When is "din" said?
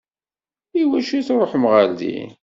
1.99-2.29